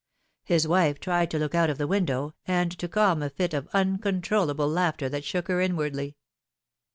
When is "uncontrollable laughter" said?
3.71-5.09